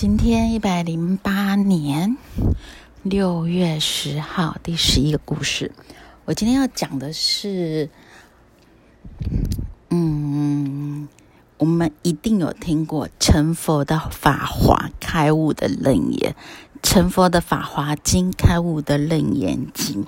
[0.00, 2.16] 今天一百零八年
[3.02, 5.72] 六月十号，第十一个故事。
[6.24, 7.90] 我今天要讲的是，
[9.90, 11.06] 嗯，
[11.58, 16.34] 我们一定有听过成佛的法华开悟的楞严，
[16.82, 20.06] 成佛的法华经开悟的楞严经，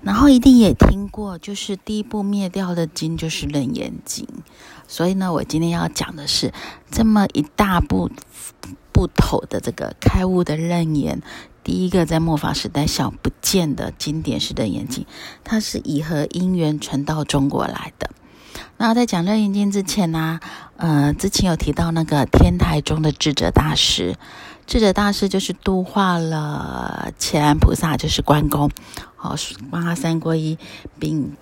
[0.00, 4.28] 然后一定也听过，就是第一部灭掉的经就是楞严经。
[4.86, 6.52] 所以呢，我今天要讲的是
[6.88, 8.12] 这么一大部。
[8.94, 11.20] 不妥的这个开悟的楞严，
[11.64, 15.04] 第一个在末法时代小不见的经典是楞严经，
[15.42, 18.10] 它是以何因缘传到中国来的？
[18.76, 20.38] 那在讲楞严经之前呢，
[20.76, 24.14] 呃，之前有提到那个天台中的智者大师，
[24.66, 28.70] 智者大师就是度化了乾安菩萨，就是关公，
[29.16, 29.34] 好
[29.70, 30.56] 帮他三皈依，
[31.00, 31.36] 并。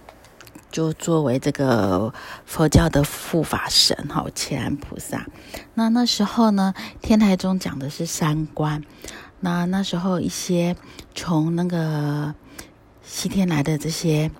[0.72, 2.12] 就作为这个
[2.44, 5.24] 佛教的护法神，哈，切安菩萨。
[5.74, 8.82] 那那时候呢，天台中讲的是三观。
[9.38, 10.74] 那那时候一些
[11.14, 12.34] 从那个
[13.02, 14.30] 西天来的这些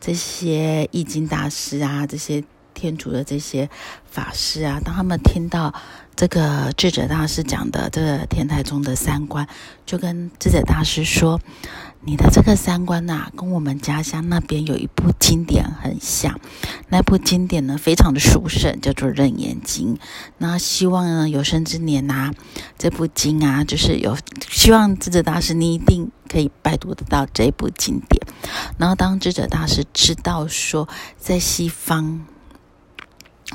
[0.00, 2.44] 这些易经大师啊，这些
[2.80, 3.68] 天主的这些
[4.10, 5.74] 法师啊，当他们听到
[6.16, 9.46] 这个智者大师讲的这个天台中的三观，
[9.84, 11.38] 就跟智者大师说。
[12.02, 16.40] 你的这个三观呐，跟我们家乡那边有一部经典很像。
[16.88, 19.96] 那部经典呢，非常的殊胜，叫做《楞严经》。
[20.38, 22.32] 那希望呢，有生之年呐，
[22.78, 24.16] 这部经啊，就是有
[24.48, 28.26] 希望智者大师你一定可以拜读得到这部经典。
[28.78, 32.24] 然后，当智者大师知道说，在西方，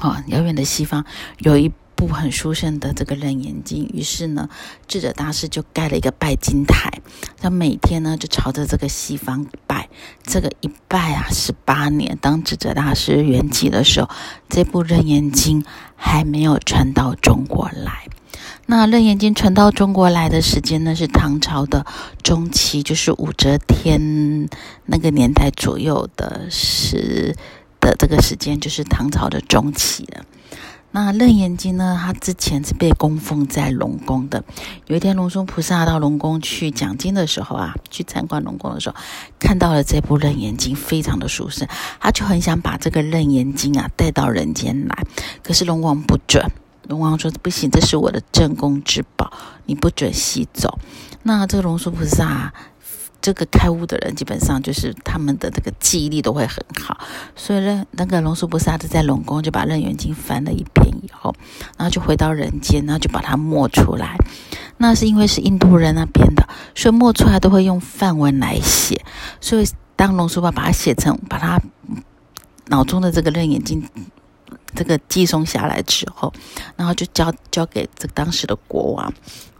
[0.01, 1.05] 哦，遥远的西方
[1.39, 1.71] 有一。
[1.97, 4.49] 部很殊胜的这个楞严经，于是呢，
[4.85, 6.91] 智者大师就盖了一个拜金台，
[7.39, 9.87] 他每天呢就朝着这个西方拜，
[10.21, 12.17] 这个一拜啊十八年。
[12.21, 14.09] 当智者大师圆寂的时候，
[14.49, 15.63] 这部楞严经
[15.95, 18.09] 还没有传到中国来。
[18.65, 21.85] 那楞严经传到中国来的时间呢，是唐朝的
[22.21, 24.49] 中期，就是武则天
[24.85, 27.37] 那个年代左右的时
[27.85, 30.25] 的这个时间，就是唐朝的中期了。
[30.91, 31.99] 那楞严经呢？
[32.01, 34.43] 它之前是被供奉在龙宫的。
[34.87, 38.95] 有一天，龙松菩萨到龙宫去讲经的时候啊，去参观龙宫的时候，
[39.37, 41.67] 看到了这部楞严经，非常的殊胜，
[41.99, 45.03] 他就很想把这个楞严经啊带到人间来。
[45.43, 46.49] 可是龙王不准，
[46.87, 49.31] 龙王说不行，这是我的镇宫之宝，
[49.65, 50.79] 你不准吸走。
[51.23, 52.53] 那这个龙树菩萨。
[53.21, 56.97] 这个开悟的人，基本上就是他们的这个记忆力都会很好，
[57.35, 61.35] 所以呢，那个龙树菩萨在龙宫就把《楞严经》翻了一遍以后，
[61.77, 64.15] 然后就回到人间，然后就把它默出来。
[64.77, 69.03] 那是因为是印度人那边的，所以默出来都会用梵文来写。
[69.41, 71.59] 所以当龙树把把它写成，把它
[72.67, 73.81] 脑中的这个《楞严经》
[74.75, 76.31] 这个寄送下来之后，
[76.75, 79.13] 然后就交交给这当时的国王。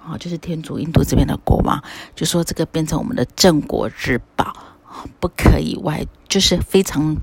[0.06, 1.84] 啊，就是天主印度这边的国王
[2.16, 4.56] 就说这个变成我们的镇国之宝，
[5.20, 7.18] 不可以外，就是非常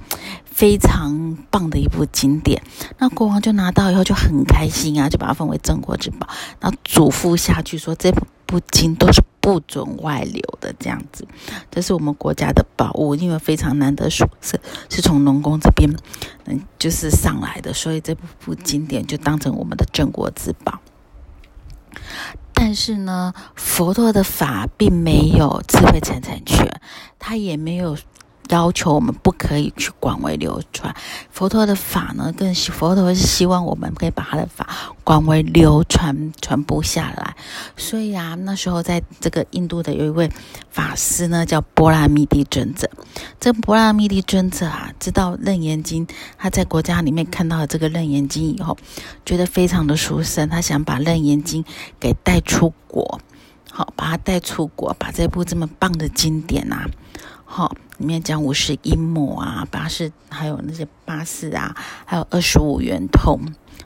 [0.45, 2.61] 非常棒的一部经典。
[2.99, 6.27] 那国王就拿到以后就很开心啊，就把它封为镇国之宝。
[6.61, 8.11] 然后嘱咐下去说，这
[8.47, 11.27] 部经都是不准外流的，这样子。
[11.71, 14.27] 这是我们国家的宝物，因为非常难得，是
[14.91, 15.89] 是从龙宫这边
[16.47, 20.81] 嗯就是上来的，所以这部经典就当成我们的镇国之宝。
[22.65, 26.81] 但是呢，佛陀的法并没有智慧财产权，
[27.19, 27.99] 他也没有。
[28.53, 30.95] 要求我们不可以去广为流传
[31.31, 32.33] 佛陀的法呢？
[32.37, 34.69] 更佛陀是希望我们可以把他的法
[35.03, 37.35] 广为流传传播下来。
[37.79, 40.31] 所以啊，那时候在这个印度的有一位
[40.71, 42.91] 法师呢，叫波拉密蒂尊者。
[43.41, 48.77] 这波拉密蒂尊者啊，知道楞严经，他在国家里面看到了这个楞严经以后，
[49.25, 51.65] 觉得非常的殊胜，他想把楞严经
[51.99, 53.19] 给带出国，
[53.71, 56.87] 好，把它带出国，把这部这么棒的经典啊。
[57.55, 61.77] 好，里面讲五十一亩啊，八十还有那些八四啊，
[62.07, 63.39] 还有二十五圆通，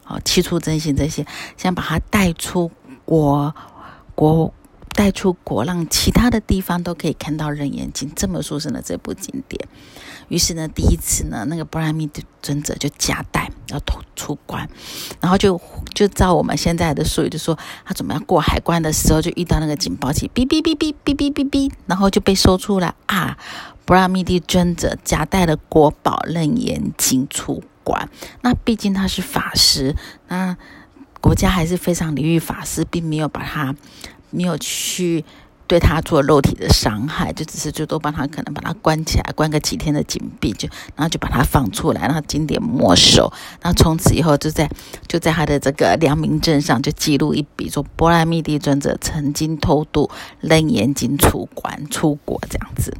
[0.04, 2.70] 好七出真心这些，想把它带出
[3.05, 3.52] 国
[4.14, 4.55] 国，
[4.96, 9.69] 带出国，让其他的地方都可以看到《楞严经》这么殊胜的这部经典。
[10.28, 12.10] 于是呢，第一次呢，那个布拉密
[12.43, 14.69] 尊者就夹带要出出关，
[15.20, 15.60] 然后就
[15.94, 23.38] 就照我们现在的术语，就说他准备要过海关的时候，就遇到那个警报器，哔哔哔哔哔哔哔哔，然后就被说出来啊，
[23.84, 28.08] 布拉密蒂尊者夹带了国宝楞严经出关。
[28.40, 29.94] 那毕竟他是法师，
[30.26, 30.56] 那
[31.20, 33.75] 国家还是非常礼遇法师，并没有把他
[34.37, 35.25] 没有去
[35.67, 44.71] 对他做肉体的伤害，就只是最多帮他可能把他关起来，关个几天的紧闭，就然后就把他放出来，然后经典没收，然后从此以后就在
[45.09, 50.09] 就在他的这个良民证上就记录一笔，说波拉密地尊者曾经偷渡
[50.41, 52.94] 扔眼睛出关出国这样子。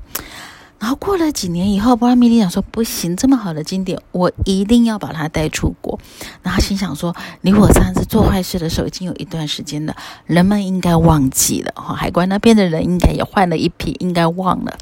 [0.79, 5.99] 然后过了几年以后，波罗蜜多讲说：“不行，这么好的经典，我一定要把它带出国。”
[6.45, 9.97] 然后心想说：“离我上次做坏事的时候已经有一段时间了，
[10.27, 14.77] 人们应该忘记了哈，海关那边的人应该也换了一批，应该忘了。”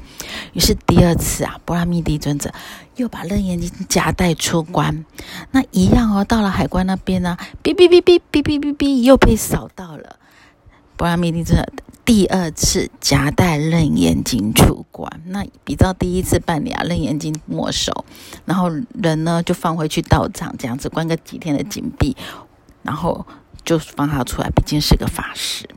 [0.53, 2.53] 于是第二次啊，波罗蜜多尊者
[2.97, 5.05] 又把楞严经夹带出关，
[5.51, 10.17] 那一样哦，到了海关那边呢，哔哔哔哔哔哔哔哔，又被扫到了。
[10.97, 11.71] 波罗蜜多尊者。
[12.05, 18.05] 第二次夹带楞严经出关，那比照第一次办理啊，楞严经没收，
[18.45, 22.15] 然后人呢就放回去道场，这样子关个几天的禁闭，
[22.83, 23.25] 然后
[23.63, 25.67] 就放他出来，毕竟是个法师。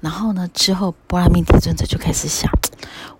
[0.00, 2.48] 然后呢，之后波拉密蒂尊者就开始想，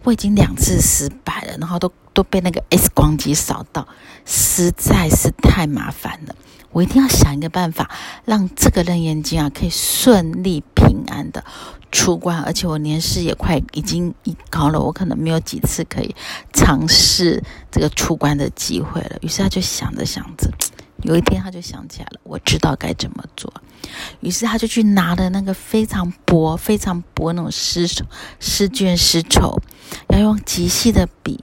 [0.04, 3.88] 我已经两次失败了，然后都都被那个 X 光机扫到，
[4.24, 6.36] 实在是太麻烦了。
[6.70, 7.91] 我一定要想一个办法，
[8.25, 11.44] 让这个楞严经啊可以顺利平安的
[11.91, 16.15] 出关，而且我年事也快已经已高了，我可能没有几次可以
[16.53, 19.17] 尝试这个出关的机会了。
[19.23, 20.50] 于是他就想着想着，
[21.03, 23.53] 有一天他就想起来了，我知道该怎么做。
[24.20, 27.88] 于是他就去拿了那个非常薄、非常薄那种湿
[28.38, 29.61] 湿卷丝绸，
[30.09, 31.43] 要用极细的笔。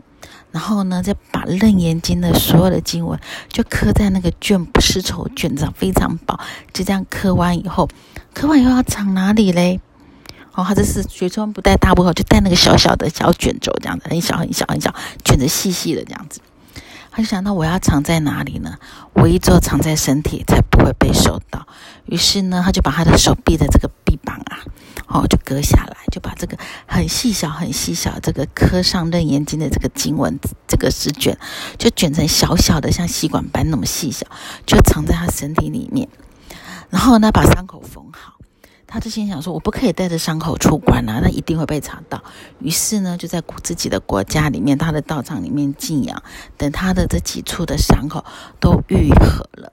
[0.56, 3.20] 然后呢，再把《楞严经》的所有的经文
[3.50, 6.40] 就刻在那个卷丝绸卷上，非常薄。
[6.72, 7.90] 就这样刻完以后，
[8.34, 9.82] 刻完以后要藏哪里嘞？
[10.54, 16.40] 哦，他这是学中不带大布，就带那个小小的小卷轴，这样子，很小很小很小，卷着细细的这样子。
[17.12, 18.78] 他就想到我要藏在哪里呢？
[19.12, 21.68] 我一做藏在身体，才不会被收到。
[22.06, 24.55] 于是呢，他就把他的手臂的这个臂膀啊。
[25.16, 31.38] 哦，就割下来，就把这个很细小、很细小这个刻上楞严经的这个经文，这个纸卷，
[31.78, 34.28] 就卷成小小的，像吸管般那么细小，
[34.66, 36.10] 就藏在他身体里面。
[36.90, 38.34] 然后呢，把伤口缝好。
[38.88, 42.24] 他就心想说：“我不可以带着伤口出关啊，那一定会被查到。”
[42.62, 46.22] 于是呢，就在自己的国家里面，他的道场里面静养。
[46.56, 48.24] 等他的这几处的伤口
[48.60, 49.72] 都愈合了，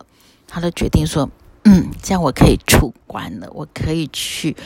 [0.48, 1.28] 他就决定说
[1.64, 4.56] ：“嗯，这样我可以出关了，我可以去。”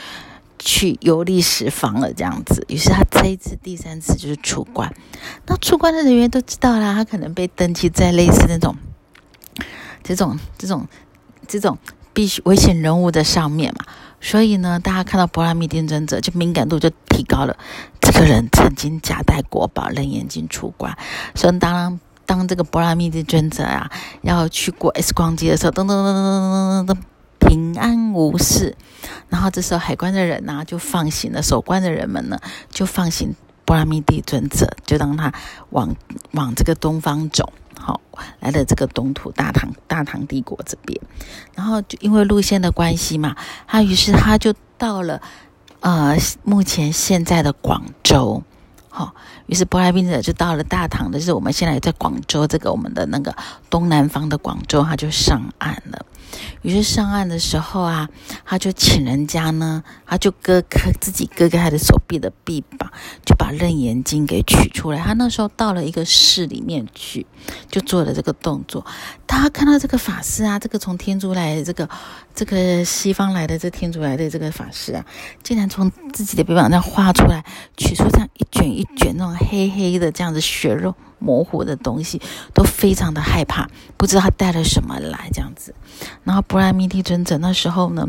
[0.67, 2.65] 去游历十方了，这样子。
[2.67, 4.93] 于是他这一次、第三次就是出关。
[5.47, 8.77] 那出关的人员都知道啦，他可能被登记在类似那种、
[10.03, 10.89] 这种、这种、
[11.47, 11.79] 这种
[12.13, 13.85] 必须危险人物的上面嘛。
[14.21, 17.57] 所以呢，大家看到波拉密定尊者，就敏感度就提高了。
[18.01, 20.99] 这个人曾经夹带国宝，人眼睛出关。
[21.37, 23.89] 所以当当这个波拉密定尊者啊，
[24.23, 26.97] 要去过 X 光机的时候，噔噔噔噔噔噔噔。
[27.47, 28.77] 平安无事，
[29.29, 32.39] 然后这时候海关的人呢就放行了，守关的人们呢
[32.71, 33.35] 就放行
[33.65, 35.33] 波拉密地尊者，就让他
[35.71, 35.95] 往
[36.33, 38.01] 往这个东方走，好
[38.41, 41.01] 来了这个东土大唐大唐帝国这边，
[41.55, 45.23] 然后就因为路线的关系嘛，他于是他就到了
[45.81, 48.43] 呃目前现在的广州。
[48.89, 49.15] 好，
[49.45, 53.37] 于是波拉宾者就到了大唐的，就是我们现在在广州这个我们的那个
[53.69, 56.07] 东南方的广州，他就上岸了。
[56.63, 58.09] 于是上岸的时候啊，
[58.45, 62.91] 他就请人家呢，他就割开自己割开他的手臂的臂膀，
[63.25, 64.99] 就把楞严经给取出来。
[64.99, 67.27] 他那时候到了一个市里面去，
[67.71, 68.85] 就做了这个动作。
[69.27, 71.89] 他看到这个法师啊，这个从天竺来的这个
[72.35, 75.05] 这个西方来的这天竺来的这个法师啊，
[75.43, 77.45] 竟然从自己的臂膀上画出来，
[77.77, 80.95] 取出这样一卷一卷那种黑黑的这样子血肉。
[81.19, 82.21] 模糊的东西
[82.53, 85.75] 都非常的害怕，不知道他带了什么来这样子。
[86.25, 88.07] 然后布拉米蒂尊者那时候呢，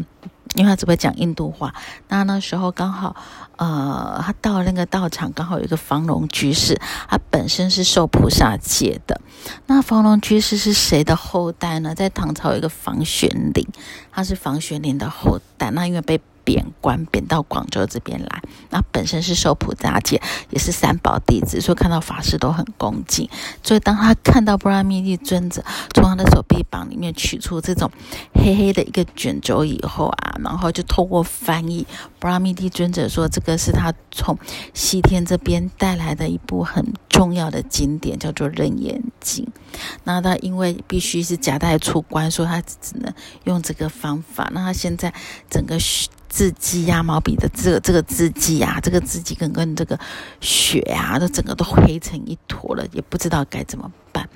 [0.56, 1.74] 因为他只会讲印度话，
[2.08, 3.16] 那那时候刚好，
[3.58, 9.20] 呃，他到那个道场，刚好有一个房龙居士，他本身是受菩萨戒的。
[9.68, 11.94] 那房龙居士是谁的后代呢？
[11.96, 13.66] 在唐朝有一个房玄龄，
[14.12, 15.72] 他是房玄龄的后代。
[15.72, 23.30] 那因为被贬官贬到广州这边来，那本身是受菩萨戒，也是三宝弟子，所以看到法师都很恭敬。
[23.62, 25.62] 所以当他看到布拉密蒂尊者
[25.94, 27.92] 从他的手臂膀里面取出这种
[28.34, 31.86] 黑黑的一个卷轴以后啊，然后就透过翻译，
[32.18, 34.40] 布拉密蒂尊者说这个是他从
[34.74, 39.44] 西天这边带来的一部很重要的经典，叫做《楞严经》。
[40.06, 43.14] 那他因为必须是夹带出关，所以他只能
[43.44, 44.50] 用这个方法。
[44.54, 45.14] 那他现在
[45.50, 45.78] 整个。
[46.30, 50.00] 字迹呀，毛笔的这个这个字迹呀，这个字迹跟跟这个
[50.40, 54.30] 血啊，都整个都黑成一坨了，也不知道该怎么办。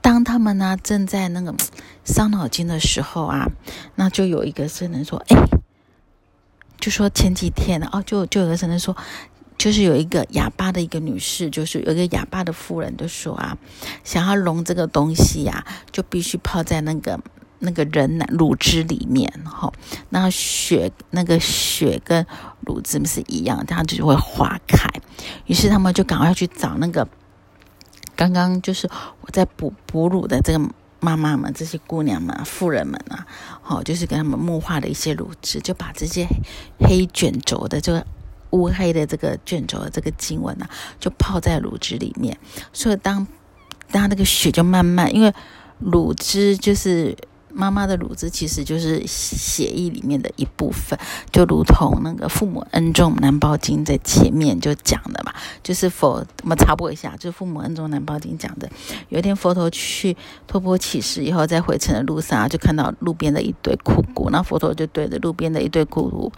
[0.00, 1.54] 当他们呢正在那个
[2.04, 3.46] 伤脑筋的时候啊，
[3.94, 5.36] 那就有一个僧人说：“哎。”
[6.78, 8.96] 就说前几天哦，就就有个僧人说。
[9.58, 13.56] 就是有一个哑巴的一个女士，就是有一个哑巴的夫人，就说啊，
[14.04, 17.18] 想要溶这个东西呀，就必须泡在那个
[17.58, 19.72] 那个人奶乳汁里面，哈，
[20.10, 22.26] 那血那个血跟
[22.60, 24.88] 乳汁是一样，这样就会化开。
[25.46, 27.06] 于是他们就赶快去找那个
[28.14, 28.88] 刚刚就是
[29.20, 30.70] 我在哺哺乳的这个
[31.00, 33.26] 妈妈们、这些姑娘们、妇人们啊，
[33.62, 36.26] 好，就是给他们木化的一些乳汁，就把这些
[36.78, 38.06] 黑卷轴的这个。
[38.50, 40.66] 乌黑的这个卷轴的这个经文呢，
[41.00, 42.38] 就泡在乳汁里面，
[42.72, 43.26] 所以当
[43.90, 45.34] 当那个血就慢慢，因为
[45.80, 47.14] 乳汁就是
[47.56, 50.98] 妈妈的乳汁，其实就是血液里面的一部分，
[51.32, 55.32] 就如同那个父母恩重难报经在前面就讲的嘛，
[55.62, 58.70] 就是佛我们插播一下，就是父母恩重难报经讲的，
[59.08, 66.30] 有一天佛陀去托钵乞食以后，在回程的路上啊就看到路边的一堆枯骨，那佛陀就对着路边的一堆枯骨。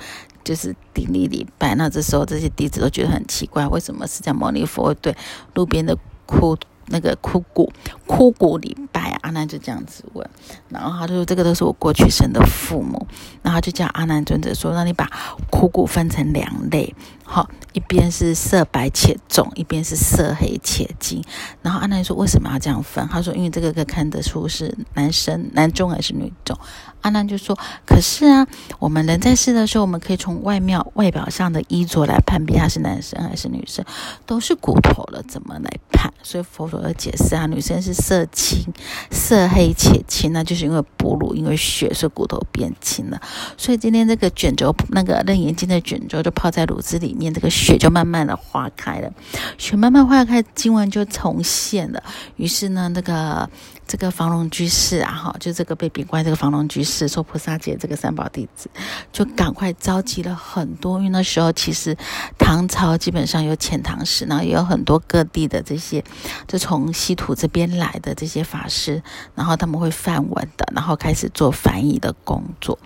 [0.44, 5.14] 就是顶礼礼拜，那这时候这些弟子都觉得很奇怪，为什么释迦牟尼佛会对
[5.52, 5.94] 路边的
[6.24, 6.56] 枯
[6.90, 7.72] 那个枯骨
[8.06, 9.18] 枯骨礼拜啊？
[9.22, 10.28] 阿难就这样子问，
[10.68, 13.06] 然后他就说：“这个都是我过去生的父母。”
[13.42, 15.10] 然后就叫阿难尊者说：“让你把
[15.50, 16.94] 枯骨分成两类。”
[17.30, 21.22] 好，一边是色白且重，一边是色黑且轻。
[21.60, 26.58] 然后阿难说：“为什么要这样分？”他说：“因为这个可以看得出是男生男中还是女中。”
[27.02, 27.56] 阿难就说
[27.86, 28.46] ：“可是啊，
[28.78, 33.84] 我们人在世的时候，我们可以从外貌外表上的衣着来判别他是男生还是女生，
[34.24, 36.10] 都是骨头了，怎么来判？
[36.22, 38.72] 所以佛陀的解释啊，女生是色青，
[39.10, 43.20] 色黑且轻，那就是因为哺乳，因为血，所以骨头变轻了。
[43.58, 49.12] 所以今天这个卷轴，那个楞严经的卷轴，就泡在乳汁里。”面这个雪就慢慢的化开了，
[49.58, 52.02] 雪慢慢化开，经文就重现了。
[52.36, 53.48] 于是呢，那个
[53.88, 58.68] 这个房龙居士啊，哈，就这个被贬官这个房龙居士，说菩萨节这个三宝弟子，
[59.10, 60.98] 就赶快召集了很多。
[60.98, 61.96] 因为那时候其实
[62.38, 66.04] 唐朝基本上有遣唐使，然后也有很多各地的这些，
[66.46, 69.02] 就从西土这边来的这些法师，
[69.34, 72.78] 然后他们会范文的，然后开始做翻译的工作。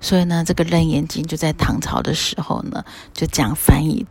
[0.00, 3.54] 所以呢，这个楞严经就在唐朝的时候呢，就讲。
[3.56, 4.06] 翻译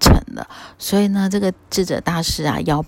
[0.00, 2.84] 成了，所以呢，这个智者大师啊，要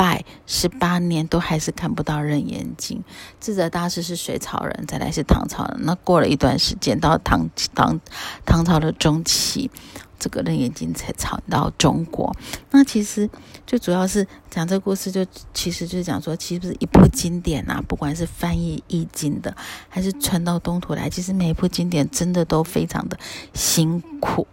[0.00, 2.96] 拜十八年都还是看不到《楞严经》。
[3.38, 5.76] 智者大师是隋朝人，再来是唐朝人。
[5.82, 8.00] 那过了一段时间，到唐唐
[8.46, 9.70] 唐朝的中期，
[10.18, 12.34] 这个《楞严经》才传到中国。
[12.70, 13.28] 那其实
[13.66, 19.54] 最主要是讲这个故事，就其实就是讲说，其实一部经典啊，不管是翻译易经的，
[19.90, 23.18] 还是传到东土来，其实每一部经典真的都非常的
[23.52, 24.46] 辛苦。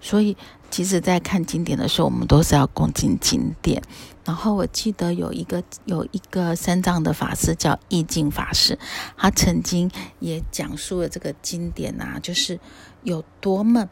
[0.00, 0.36] 所以，
[0.70, 3.82] 其实，在看经典的时候，我们都是要恭敬经典。
[4.24, 8.78] 然后，我记得有一个有一个三藏的法师叫意境法师，
[9.16, 12.58] 他曾经也讲述了这个经典啊，就是
[13.04, 13.88] 有多么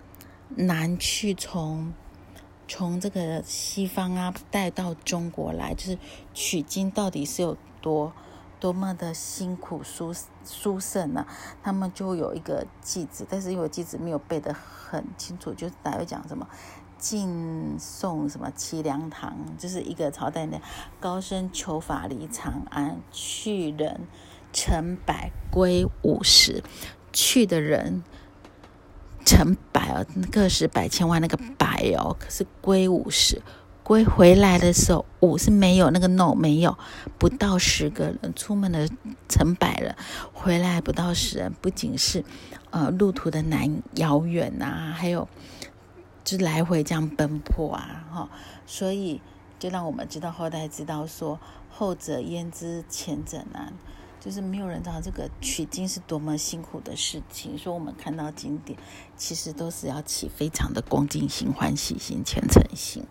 [0.57, 1.95] 难去从
[2.67, 5.99] 从这个西方啊带到中国来，就是
[6.35, 8.13] 取经到底是有多。
[8.65, 11.27] 多么的辛苦殊殊胜呢？
[11.63, 16.49] 他们就有一个句子，但是因为句子没有背得很清楚，就大概讲什么
[16.97, 20.59] 晋宋什么齐梁唐，就是一个朝代的
[20.99, 24.09] 高僧求法离长安，去人
[24.51, 26.65] 成百归五十，
[27.13, 28.03] 去的人
[29.27, 33.43] 成百哦，个十百千万那个百哦，可是归五十。
[33.85, 36.77] 归回来的时候，五是没有那个 no 没有，
[37.19, 38.89] 不到十个人出门的
[39.29, 39.95] 成百人，
[40.33, 41.53] 回来不到十人。
[41.61, 42.25] 不仅是
[42.71, 45.29] 呃路途的难遥远呐，还有
[46.25, 48.31] 就来回这样奔波啊，哈，
[48.67, 49.21] 所以
[49.59, 51.39] 就让我们知道后代知道说
[51.71, 53.75] 后者焉知前者难，
[54.19, 57.59] 就是没有人知道这个取经是多么辛苦的事情。
[57.59, 58.79] 说我们看到经典，
[59.15, 63.05] 其实都是要起非常的恭敬心、欢喜心、虔诚心。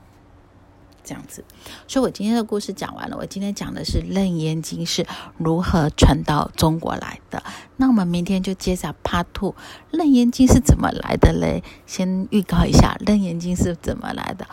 [1.03, 1.43] 这样子，
[1.88, 3.17] 所以我今天的故事讲完了。
[3.17, 5.05] 我今天讲的是《楞严经》是
[5.38, 7.43] 如何传到中国来的。
[7.77, 9.51] 那我们明天就接着 Part Two，
[9.91, 11.63] 《楞严经》是怎么来的嘞？
[11.86, 14.48] 先预告一下，《楞严经》是怎么来的？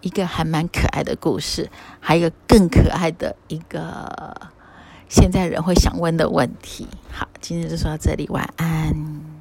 [0.00, 1.70] 一个还蛮可爱的故事，
[2.00, 4.50] 还有更可爱的一个
[5.08, 6.88] 现在人会想问的问题。
[7.12, 9.31] 好，今天就说到这里，晚安。